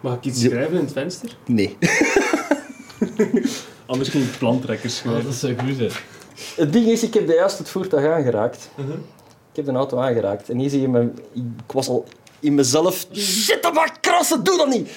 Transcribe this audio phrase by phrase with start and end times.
[0.00, 1.36] Mag ik iets schrijven in het venster?
[1.46, 1.76] Nee.
[3.86, 5.24] Anders ging ik plantrekkers Oh, schrijven.
[5.24, 5.90] dat zou goed zijn.
[6.56, 8.70] Het ding is, ik heb juist het voertuig aangeraakt.
[8.74, 8.90] Mhm.
[9.50, 10.50] Ik heb de auto aangeraakt.
[10.50, 11.08] En hier zie je me...
[11.34, 12.04] Ik was al
[12.40, 13.06] in mezelf...
[13.14, 14.90] Shit, dat mag krassen, doe dat niet!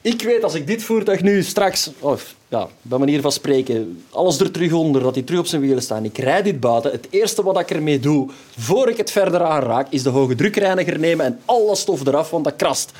[0.00, 1.90] Ik weet, als ik dit voertuig nu straks...
[1.98, 4.02] Of, ja, bij manier van spreken...
[4.10, 6.04] Alles er terug onder, dat hij terug op zijn wielen staat.
[6.04, 6.90] Ik rijd dit buiten.
[6.90, 10.98] Het eerste wat ik ermee doe, voor ik het verder aanraak, is de hoge drukreiniger
[10.98, 12.92] nemen en alle stof eraf, want dat krast.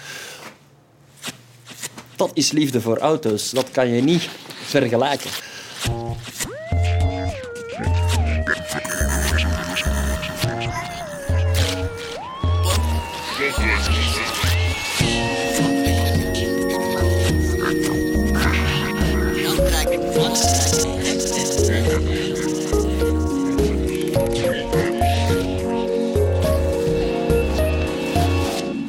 [2.16, 3.50] Dat is liefde voor auto's.
[3.50, 5.30] Dat kan je niet vergelijken.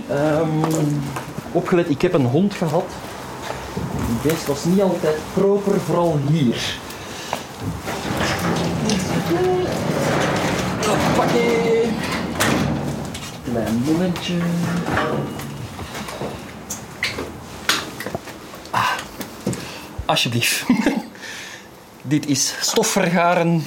[0.09, 0.49] Ehm,
[1.52, 2.85] opgelet, ik heb een hond gehad.
[4.21, 6.79] Beest was niet altijd proper, vooral hier.
[10.85, 11.90] Hoppakee.
[13.43, 14.34] Klein momentje.
[18.70, 18.91] Ah,
[20.05, 20.65] alsjeblieft.
[22.02, 23.63] Dit is stofvergaren.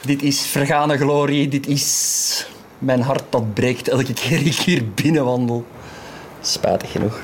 [0.00, 1.48] Dit is vergane glorie.
[1.48, 2.46] Dit is
[2.78, 5.66] mijn hart dat breekt elke keer ik hier binnenwandel.
[6.40, 7.20] Spijtig genoeg.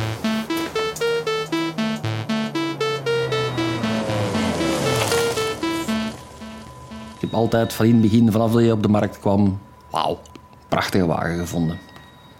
[7.26, 9.60] Heb altijd van in het begin, vanaf dat je op de markt kwam,
[9.90, 10.20] wauw,
[10.68, 11.78] prachtige wagen gevonden.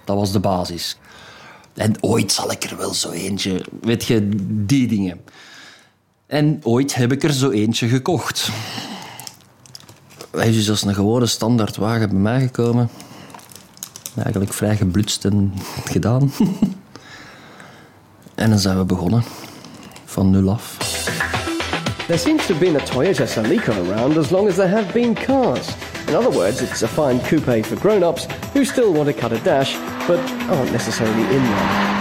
[0.05, 0.99] Dat was de basis.
[1.75, 4.29] En ooit zal ik er wel zo eentje, weet je,
[4.67, 5.21] die dingen.
[6.27, 8.51] En ooit heb ik er zo eentje gekocht.
[10.31, 12.91] Hij is dus als een gewone standaardwagen bij mij gekomen.
[14.17, 15.53] Eigenlijk vrij geblutst en
[15.85, 16.33] gedaan.
[18.35, 19.25] en dan zijn we begonnen.
[20.05, 20.86] Van nul af.
[22.07, 25.13] There seems to have been a Toyota Celica around as long as there have been
[25.13, 25.75] cars.
[26.07, 29.39] In other words, it's a fine coupe for grown-ups who still want to cut a
[29.39, 29.77] dash,
[30.07, 31.97] but aren't necessarily in one.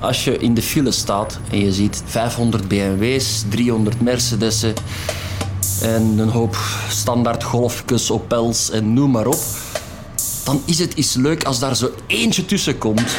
[0.00, 4.74] Als je in de file staat en je ziet 500 BMW's, 300 Mercedes'en
[5.82, 6.56] en een hoop
[6.88, 9.40] standaard golfjes, Opels en noem maar op,
[10.44, 13.16] dan is het iets leuk als daar zo eentje tussen komt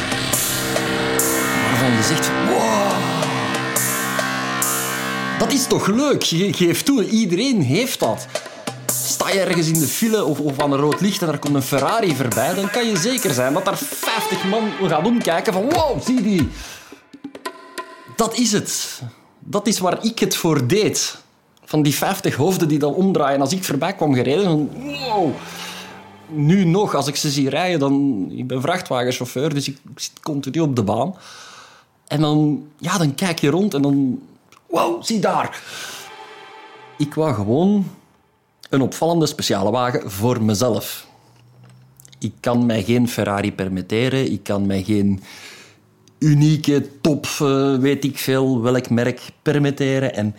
[5.46, 6.22] dat is toch leuk?
[6.22, 8.26] Je geeft toe, iedereen heeft dat.
[8.86, 11.54] Sta je ergens in de file of, of aan een rood licht en er komt
[11.54, 15.70] een Ferrari voorbij, dan kan je zeker zijn dat daar 50 man gaan omkijken van
[15.70, 16.48] wow, zie die.
[18.16, 19.02] Dat is het.
[19.38, 21.18] Dat is waar ik het voor deed.
[21.64, 24.44] Van die 50 hoofden die dan omdraaien als ik voorbij kwam gereden.
[24.44, 25.34] dan, Wow.
[26.28, 28.26] Nu nog, als ik ze zie rijden, dan...
[28.30, 31.14] Ik ben vrachtwagenchauffeur, dus ik zit continu op de baan.
[32.06, 34.20] En dan, ja, dan kijk je rond en dan...
[34.76, 35.62] Wow, zie daar.
[36.98, 37.90] Ik wou gewoon
[38.70, 41.06] een opvallende speciale wagen voor mezelf.
[42.18, 44.32] Ik kan mij geen Ferrari permitteren.
[44.32, 45.22] Ik kan mij geen
[46.18, 50.14] unieke top, eh, weet ik veel, welk merk permitteren.
[50.14, 50.34] En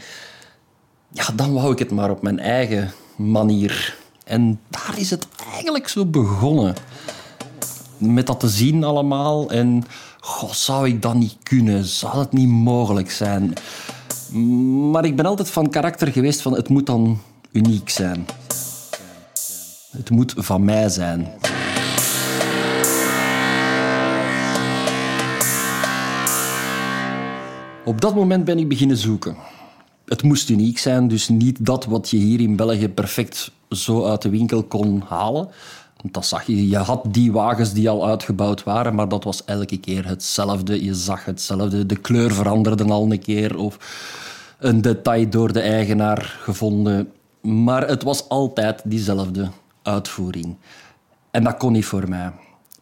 [1.12, 3.98] ja, dan wou ik het maar op mijn eigen manier.
[4.24, 6.76] En daar is het eigenlijk zo begonnen.
[7.98, 9.50] Met dat te zien allemaal.
[9.50, 9.84] En
[10.20, 11.86] goh, zou ik dat niet kunnen?
[11.86, 13.54] Zou het niet mogelijk zijn?
[14.92, 17.20] Maar ik ben altijd van karakter geweest van het moet dan
[17.52, 18.26] uniek zijn.
[19.92, 21.28] Het moet van mij zijn.
[27.86, 29.36] Op dat moment ben ik beginnen zoeken.
[30.06, 34.22] Het moest uniek zijn, dus niet dat wat je hier in België perfect zo uit
[34.22, 35.50] de winkel kon halen.
[36.04, 36.68] Dat zag je.
[36.68, 40.84] Je had die wagens die al uitgebouwd waren, maar dat was elke keer hetzelfde.
[40.84, 41.86] Je zag hetzelfde.
[41.86, 43.78] De kleur veranderde al een keer of
[44.60, 47.12] een detail door de eigenaar gevonden.
[47.42, 49.50] Maar het was altijd diezelfde
[49.84, 50.58] uitvoering.
[51.32, 52.32] En dat kon niet voor mij.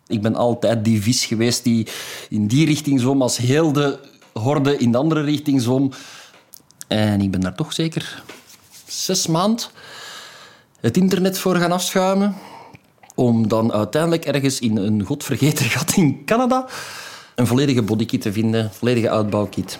[0.07, 1.87] Ik ben altijd die vis geweest die
[2.29, 3.99] in die richting zwom als heel de
[4.33, 5.91] horde in de andere richting zwom.
[6.87, 8.23] En ik ben daar toch zeker
[8.87, 9.65] zes maanden
[10.79, 12.35] het internet voor gaan afschuimen.
[13.15, 16.65] Om dan uiteindelijk ergens in een godvergeten gat in Canada
[17.35, 19.79] een volledige bodykit te vinden, volledige uitbouwkit.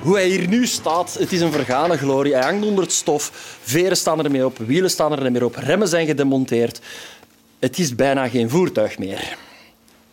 [0.00, 2.32] Hoe hij hier nu staat, het is een vergane glorie.
[2.32, 3.56] Hij hangt onder het stof.
[3.62, 6.80] Veren staan er mee op, wielen staan er meer op, remmen zijn gedemonteerd.
[7.58, 9.36] Het is bijna geen voertuig meer.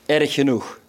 [0.06, 0.80] Erg genoeg.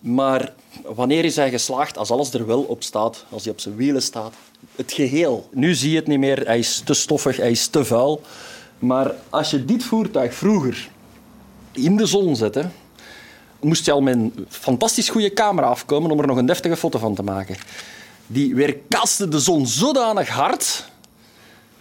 [0.00, 0.52] Maar
[0.82, 4.02] wanneer is hij geslaagd als alles er wel op staat, als hij op zijn wielen
[4.02, 4.32] staat?
[4.76, 5.48] het geheel.
[5.52, 8.22] Nu zie je het niet meer, hij is te stoffig, hij is te vuil.
[8.78, 10.90] Maar als je dit voertuig vroeger
[11.72, 12.68] in de zon zette,
[13.60, 16.98] moest je al met een fantastisch goede camera afkomen om er nog een deftige foto
[16.98, 17.56] van te maken.
[18.26, 20.92] Die weerkaatste de zon zodanig hard.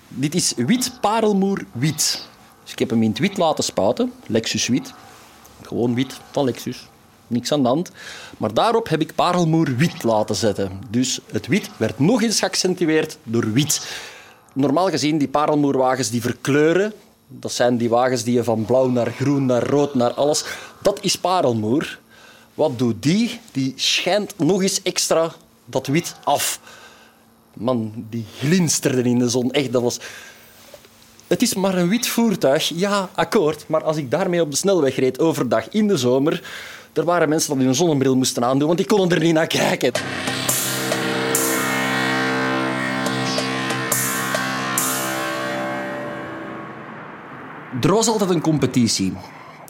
[0.07, 2.27] Dit is wit parelmoer wit.
[2.63, 4.93] Dus ik heb hem in het wit laten spuiten, Lexus wit.
[5.61, 6.87] Gewoon wit van Lexus.
[7.27, 7.91] Niks aan de hand.
[8.37, 10.81] Maar daarop heb ik parelmoer wit laten zetten.
[10.89, 13.87] Dus het wit werd nog eens geaccentueerd door wit.
[14.53, 16.93] Normaal gezien, die parelmoerwagens die verkleuren.
[17.27, 20.43] Dat zijn die wagens die je van blauw naar groen, naar rood, naar alles...
[20.81, 21.99] Dat is parelmoer.
[22.53, 23.39] Wat doet die?
[23.51, 25.33] Die schijnt nog eens extra
[25.65, 26.59] dat wit af.
[27.53, 29.51] Man, die glinsterde in de zon.
[29.51, 29.99] Echt, dat was...
[31.27, 33.67] Het is maar een wit voertuig, ja, akkoord.
[33.67, 36.43] Maar als ik daarmee op de snelweg reed overdag in de zomer,
[36.93, 39.91] er waren mensen die een zonnebril moesten aandoen, want die konden er niet naar kijken.
[47.81, 49.13] Er was altijd een competitie.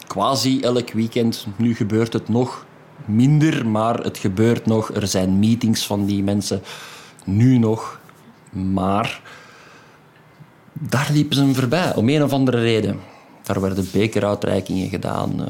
[0.07, 1.47] Quasi elk weekend.
[1.55, 2.65] Nu gebeurt het nog
[3.05, 4.91] minder, maar het gebeurt nog.
[4.91, 6.61] Er zijn meetings van die mensen.
[7.23, 7.99] Nu nog.
[8.49, 9.21] Maar
[10.73, 12.99] daar liepen ze hem voorbij, om een of andere reden.
[13.43, 15.45] Daar werden bekeruitreikingen gedaan.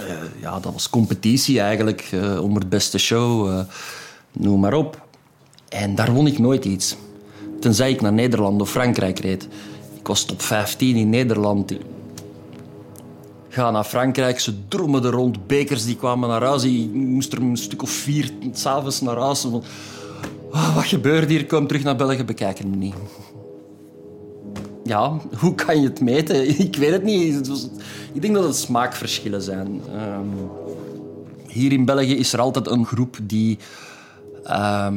[0.00, 0.06] Uh,
[0.40, 3.64] ja, dat was competitie eigenlijk uh, om het beste show.
[4.32, 5.06] noem maar op.
[5.68, 6.96] En daar won ik nooit iets.
[7.60, 9.48] Tenzij ik naar Nederland of Frankrijk reed.
[9.98, 11.72] Ik was top 15 in Nederland.
[13.48, 15.46] Ga naar Frankrijk, ze drommen rond.
[15.46, 16.64] Bekers die kwamen naar huis.
[16.64, 19.44] Ik moest er een stuk of vier s'avonds naar huis.
[19.44, 21.46] Oh, wat gebeurt hier?
[21.46, 22.94] Kom terug naar België, bekijken me niet
[24.88, 26.48] ja, hoe kan je het meten?
[26.66, 27.50] Ik weet het niet.
[28.12, 29.80] Ik denk dat het smaakverschillen zijn.
[29.94, 30.26] Ehm,
[31.46, 33.58] hier in België is er altijd een groep die
[34.44, 34.96] ehm,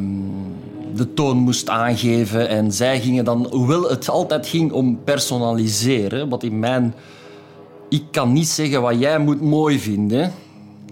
[0.95, 2.47] de toon moest aangeven.
[2.47, 6.94] En zij gingen dan, hoewel het altijd ging om personaliseren, wat in mijn...
[7.89, 10.31] Ik kan niet zeggen wat jij moet mooi vinden.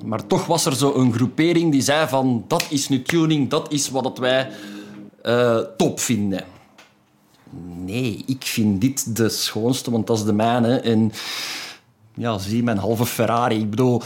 [0.05, 2.43] Maar toch was er zo een groepering die zei van...
[2.47, 4.49] Dat is nu tuning, dat is wat wij
[5.23, 6.43] uh, top vinden
[7.89, 10.79] nee, ik vind dit de schoonste, want dat is de mijne.
[10.79, 11.11] En
[12.13, 13.59] ja, zie mijn halve Ferrari.
[13.59, 14.01] Ik bedoel,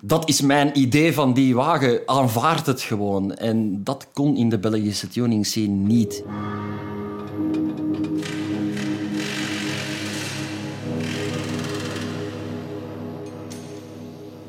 [0.00, 2.00] dat is mijn idee van die wagen.
[2.06, 3.34] Aanvaard het gewoon.
[3.34, 6.22] En dat kon in de Belgische tuning scene niet.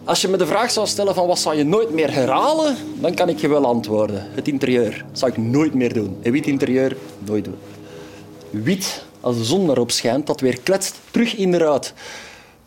[0.06, 3.14] Als je me de vraag zou stellen van wat zou je nooit meer herhalen, dan
[3.14, 4.28] kan ik je wel antwoorden.
[4.32, 6.18] Het interieur zou ik nooit meer doen.
[6.22, 7.56] Een wit interieur, nooit doen
[8.54, 11.94] wit, als de zon daarop schijnt, dat weer kletst terug in de ruit.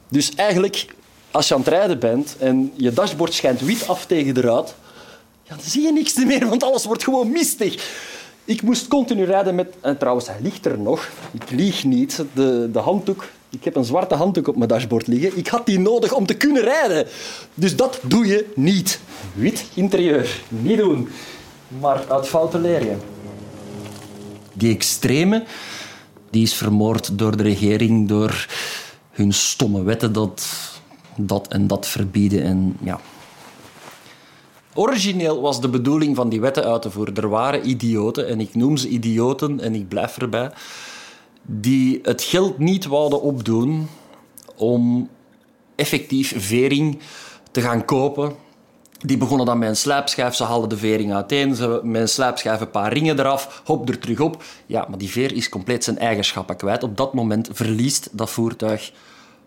[0.09, 0.87] Dus eigenlijk,
[1.31, 4.75] als je aan het rijden bent en je dashboard schijnt wit af tegen de ruit,
[5.43, 8.05] ja, dan zie je niks meer, want alles wordt gewoon mistig.
[8.45, 9.75] Ik moest continu rijden met...
[9.81, 11.09] En trouwens, hij ligt er nog.
[11.33, 12.25] Ik lieg niet.
[12.33, 13.25] De, de handdoek...
[13.51, 15.39] Ik heb een zwarte handdoek op mijn dashboard liggen.
[15.39, 17.07] Ik had die nodig om te kunnen rijden.
[17.55, 19.01] Dus dat doe je niet.
[19.35, 20.41] Wit interieur.
[20.49, 21.09] Niet doen.
[21.81, 22.97] Maar uit fouten leer je.
[24.57, 25.45] Die extreme
[26.31, 28.47] die is vermoord door de regering, door
[29.11, 30.47] hun stomme wetten dat
[31.17, 32.43] dat en dat verbieden.
[32.43, 33.01] En, ja.
[34.75, 37.17] Origineel was de bedoeling van die wetten uit te voeren.
[37.17, 40.51] Er waren idioten, en ik noem ze idioten en ik blijf erbij,
[41.43, 43.89] die het geld niet wouden opdoen
[44.57, 45.09] om
[45.75, 46.99] effectief vering
[47.51, 48.35] te gaan kopen
[49.07, 52.71] die begonnen dan met een slijpschijf, ze haalden de vering uiteen, ze met een een
[52.71, 54.43] paar ringen eraf, hop er terug op.
[54.67, 56.83] Ja, maar die veer is compleet zijn eigenschappen kwijt.
[56.83, 58.93] Op dat moment verliest dat voertuig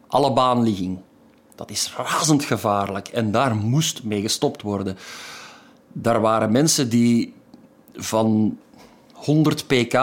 [0.07, 0.99] alle baanligging.
[1.55, 4.97] Dat is razend gevaarlijk en daar moest mee gestopt worden.
[5.91, 7.33] Daar waren mensen die
[7.95, 8.57] van
[9.13, 9.93] 100 pk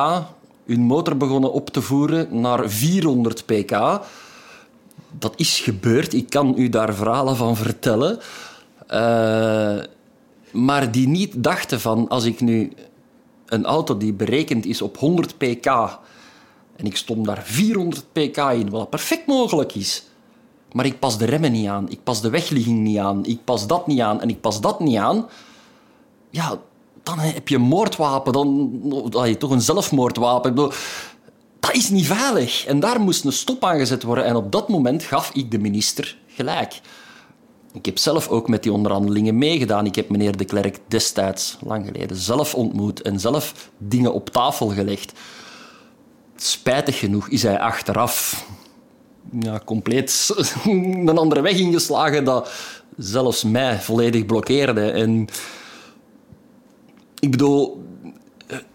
[0.66, 4.00] hun motor begonnen op te voeren naar 400 pk.
[5.18, 8.20] Dat is gebeurd, ik kan u daar verhalen van vertellen.
[8.90, 9.82] Uh,
[10.52, 12.72] maar die niet dachten van als ik nu
[13.46, 15.66] een auto die berekend is op 100 pk
[16.76, 20.04] en ik stom daar 400 pk in, wat perfect mogelijk is.
[20.72, 23.66] Maar ik pas de remmen niet aan, ik pas de wegligging niet aan, ik pas
[23.66, 25.26] dat niet aan en ik pas dat niet aan.
[26.30, 26.58] Ja,
[27.02, 28.70] dan heb je een moordwapen, dan,
[29.10, 30.54] dan je toch een zelfmoordwapen.
[30.54, 30.74] Dat
[31.72, 32.66] is niet veilig.
[32.66, 34.24] En daar moest een stop aan gezet worden.
[34.24, 36.80] En op dat moment gaf ik de minister gelijk.
[37.76, 39.86] Ik heb zelf ook met die onderhandelingen meegedaan.
[39.86, 44.68] Ik heb meneer de Klerk destijds, lang geleden, zelf ontmoet en zelf dingen op tafel
[44.68, 45.12] gelegd.
[46.36, 48.46] Spijtig genoeg is hij achteraf
[49.40, 52.50] ja, compleet een andere weg ingeslagen dat
[52.96, 54.90] zelfs mij volledig blokkeerde.
[54.90, 55.28] En
[57.18, 57.84] ik bedoel,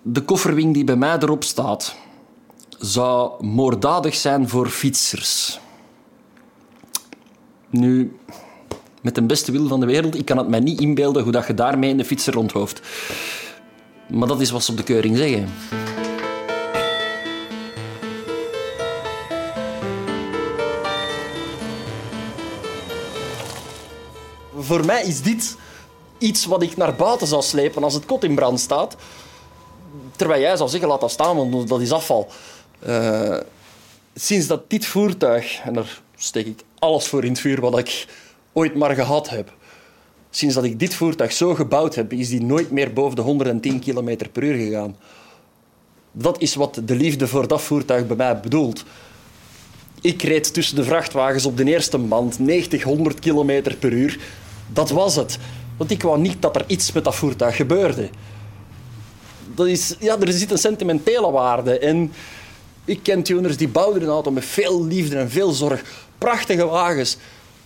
[0.01, 1.96] De kofferwing die bij mij erop staat
[2.79, 5.60] zou moorddadig zijn voor fietsers.
[7.70, 8.17] Nu,
[9.01, 11.48] met de beste wil van de wereld, ik kan het mij niet inbeelden hoe dat
[11.48, 12.81] je daarmee een fietser rondhoofd.
[14.08, 15.50] Maar dat is wat ze op de keuring zeggen.
[24.58, 25.55] Voor mij is dit
[26.17, 28.96] iets wat ik naar buiten zou slepen als het kot in brand staat.
[30.15, 32.31] Terwijl jij zou zeggen, laat dat staan, want dat is afval.
[32.88, 33.38] Uh,
[34.15, 38.08] sinds dat dit voertuig, en daar steek ik alles voor in het vuur wat ik
[38.53, 39.53] ooit maar gehad heb.
[40.29, 43.79] Sinds dat ik dit voertuig zo gebouwd heb, is die nooit meer boven de 110
[43.79, 44.96] km per uur gegaan.
[46.12, 48.84] Dat is wat de liefde voor dat voertuig bij mij bedoelt.
[50.01, 54.20] Ik reed tussen de vrachtwagens op de eerste band 90, 100 km per uur.
[54.74, 55.38] Dat was het.
[55.77, 58.10] Want ik wou niet dat er iets met dat voertuig gebeurde.
[59.55, 61.79] Dat is, ja, er zit een sentimentele waarde.
[61.79, 62.12] En
[62.86, 65.84] ik ken tuners die bouwden een auto met veel liefde en veel zorg.
[66.17, 67.17] Prachtige wagens.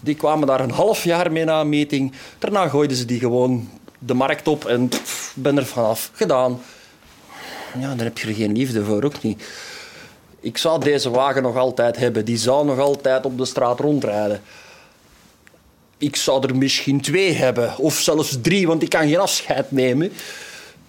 [0.06, 2.14] Die kwamen daar een half jaar mee na een meeting.
[2.40, 3.70] Daarna gooiden ze die gewoon
[4.00, 6.10] de markt op en pff, ben er vanaf.
[6.14, 6.62] Gedaan.
[7.80, 9.44] Ja, daar heb je er geen liefde voor, ook niet.
[10.40, 12.26] Ik zou deze wagen nog altijd hebben.
[12.26, 14.42] Die zou nog altijd op de straat rondrijden.
[15.98, 20.12] Ik zou er misschien twee hebben, of zelfs drie, want ik kan geen afscheid nemen.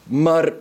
[0.03, 0.53] Maar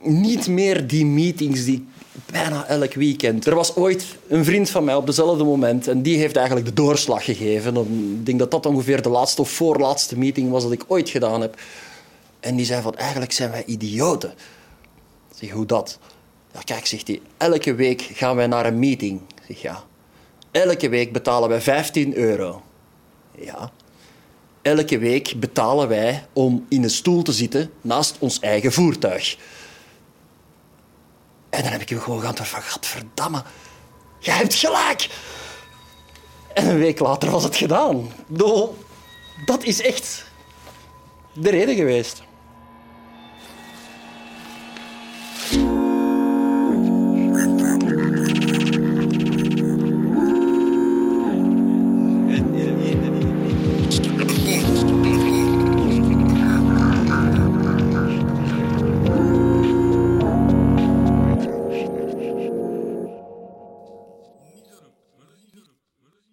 [0.00, 3.46] niet meer die meetings die bijna elk weekend.
[3.46, 6.72] Er was ooit een vriend van mij op dezelfde moment en die heeft eigenlijk de
[6.72, 7.76] doorslag gegeven.
[7.76, 11.40] Ik denk dat dat ongeveer de laatste of voorlaatste meeting was dat ik ooit gedaan
[11.40, 11.60] heb.
[12.40, 14.30] En die zei van, eigenlijk zijn wij idioten.
[15.30, 15.98] Ik zeg, hoe dat?
[16.52, 19.20] Ja, kijk, zegt hij, elke week gaan wij naar een meeting.
[19.20, 19.84] Ik zeg, ja.
[20.50, 22.62] Elke week betalen wij 15 euro.
[23.38, 23.70] Ja.
[24.62, 29.36] Elke week betalen wij om in een stoel te zitten naast ons eigen voertuig.
[31.50, 33.42] En dan heb ik hem gewoon geantwoord van, gadverdamme,
[34.18, 35.08] jij hebt gelijk.
[36.54, 38.12] En een week later was het gedaan.
[39.44, 40.24] Dat is echt
[41.32, 42.22] de reden geweest.